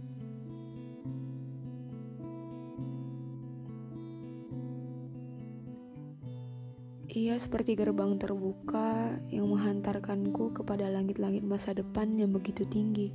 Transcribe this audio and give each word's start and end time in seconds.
Ia 7.15 7.39
seperti 7.39 7.79
gerbang 7.79 8.19
terbuka 8.19 9.15
yang 9.31 9.47
menghantarkanku 9.47 10.51
kepada 10.51 10.91
langit-langit 10.91 11.47
masa 11.47 11.71
depan 11.71 12.11
yang 12.19 12.35
begitu 12.35 12.67
tinggi. 12.67 13.15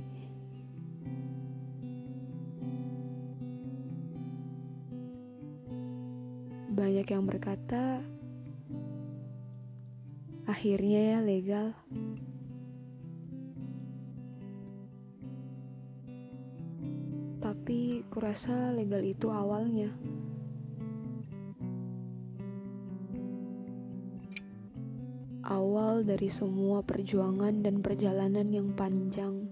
Banyak 6.72 7.04
yang 7.12 7.28
berkata, 7.28 8.00
Akhirnya 10.48 11.00
ya 11.14 11.18
legal. 11.20 11.76
Tapi 17.44 18.02
kurasa 18.08 18.72
legal 18.72 19.04
itu 19.04 19.28
awalnya. 19.28 19.92
Awal 25.40 26.04
dari 26.04 26.28
semua 26.28 26.84
perjuangan 26.84 27.64
dan 27.64 27.80
perjalanan 27.80 28.52
yang 28.52 28.76
panjang. 28.76 29.48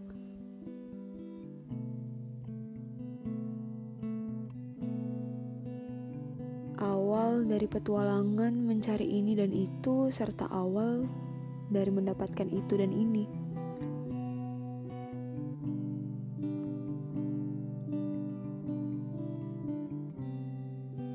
Awal 6.76 7.48
dari 7.48 7.64
petualangan 7.64 8.52
mencari 8.68 9.08
ini 9.08 9.32
dan 9.32 9.48
itu, 9.48 10.12
serta 10.12 10.52
awal 10.52 11.08
dari 11.72 11.88
mendapatkan 11.88 12.52
itu 12.52 12.76
dan 12.76 12.92
ini. 12.92 13.24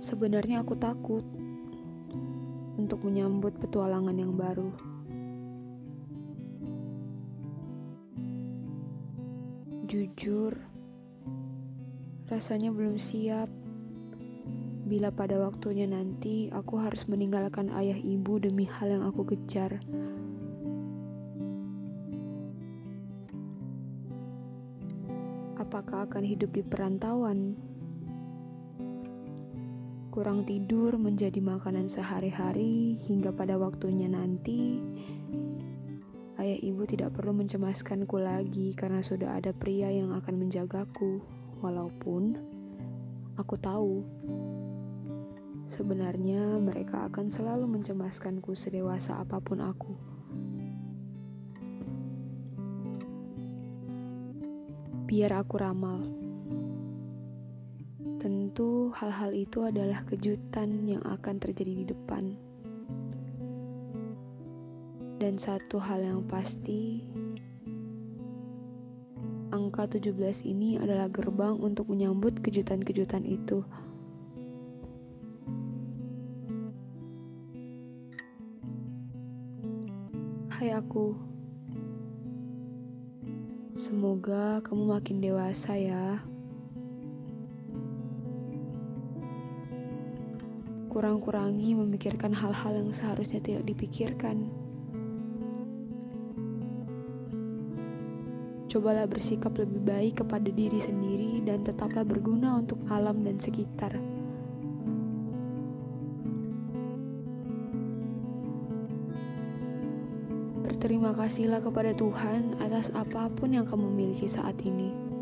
Sebenarnya 0.01 0.66
aku 0.66 0.73
takut 0.81 1.22
untuk 2.83 3.07
menyambut 3.07 3.55
petualangan 3.63 4.11
yang 4.11 4.35
baru. 4.35 4.75
Jujur, 9.88 10.59
rasanya 12.27 12.75
belum 12.75 12.99
siap 12.99 13.47
bila 14.83 15.16
pada 15.16 15.39
waktunya 15.39 15.88
nanti 15.88 16.51
aku 16.51 16.75
harus 16.75 17.07
meninggalkan 17.07 17.71
ayah 17.71 17.95
ibu 17.95 18.35
demi 18.35 18.67
hal 18.67 19.00
yang 19.00 19.07
aku 19.07 19.23
kejar. 19.31 19.79
Apakah 25.55 26.03
akan 26.11 26.23
hidup 26.27 26.51
di 26.51 26.61
perantauan? 26.67 27.55
Kurang 30.13 30.46
tidur 30.46 30.94
menjadi 31.01 31.41
makanan 31.41 31.90
sehari-hari 31.90 33.01
hingga 33.01 33.34
pada 33.34 33.57
waktunya 33.57 34.06
nanti 34.06 34.78
ayah 36.38 36.59
ibu 36.62 36.85
tidak 36.85 37.18
perlu 37.18 37.34
mencemaskanku 37.34 38.22
lagi 38.22 38.78
karena 38.78 39.01
sudah 39.01 39.41
ada 39.41 39.50
pria 39.57 39.90
yang 39.90 40.13
akan 40.13 40.46
menjagaku. 40.46 41.18
Walaupun 41.66 42.38
aku 43.41 43.57
tahu 43.57 44.06
Sebenarnya 45.74 46.62
mereka 46.62 47.09
akan 47.09 47.34
selalu 47.34 47.66
mencemaskanku 47.66 48.53
sedewasa 48.53 49.18
apa 49.18 49.41
pun 49.41 49.57
aku. 49.57 49.97
Biar 55.09 55.34
aku 55.41 55.57
ramal. 55.57 56.22
Tentu 58.23 58.88
hal-hal 58.95 59.35
itu 59.35 59.67
adalah 59.67 60.00
kejutan 60.07 60.88
yang 60.88 61.03
akan 61.03 61.44
terjadi 61.44 61.84
di 61.84 61.85
depan. 61.91 62.39
Dan 65.19 65.35
satu 65.35 65.75
hal 65.75 66.00
yang 66.00 66.23
pasti, 66.31 67.03
angka 69.51 70.00
17 70.00 70.39
ini 70.47 70.79
adalah 70.79 71.12
gerbang 71.12 71.59
untuk 71.59 71.91
menyambut 71.91 72.39
kejutan-kejutan 72.39 73.28
itu. 73.28 73.59
Hai 80.47 80.72
aku, 80.72 81.19
semoga 83.75 84.63
kamu 84.63 84.95
makin 84.95 85.19
dewasa 85.19 85.75
ya. 85.75 86.23
Kurang-kurangi 90.93 91.73
memikirkan 91.73 92.37
hal-hal 92.37 92.77
yang 92.77 92.93
seharusnya 92.93 93.41
tidak 93.41 93.65
dipikirkan. 93.65 94.45
Cobalah 98.69 99.09
bersikap 99.09 99.57
lebih 99.57 99.81
baik 99.81 100.21
kepada 100.21 100.53
diri 100.53 100.77
sendiri 100.77 101.41
dan 101.41 101.65
tetaplah 101.65 102.05
berguna 102.05 102.61
untuk 102.61 102.77
alam 102.93 103.25
dan 103.25 103.41
sekitar. 103.41 103.97
Berterima 110.62 111.18
kasihlah 111.18 111.65
kepada 111.65 111.89
Tuhan 111.97 112.53
atas 112.62 112.94
apa 112.94 113.33
pun 113.33 113.50
yang 113.50 113.65
kamu 113.65 113.89
miliki 113.89 114.29
saat 114.29 114.62
ini. 114.62 115.12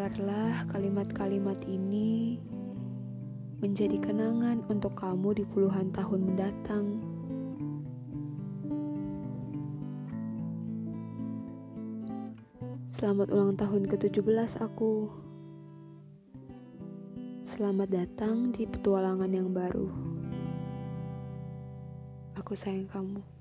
Biarlah 0.00 0.64
kalimat-kalimat 0.72 1.60
ini 1.68 2.40
menjadi 3.60 4.00
kenangan 4.00 4.64
untuk 4.72 4.96
kamu 4.96 5.36
di 5.36 5.44
puluhan 5.44 5.92
tahun 5.92 6.24
mendatang. 6.24 7.04
Selamat 12.88 13.28
ulang 13.28 13.60
tahun 13.60 13.92
ke-17 13.92 14.64
aku. 14.64 15.12
Selamat 17.44 17.92
datang 17.92 18.56
di 18.56 18.64
petualangan 18.64 19.28
yang 19.28 19.52
baru. 19.52 19.92
Aku 22.40 22.56
sayang 22.56 22.88
kamu. 22.88 23.39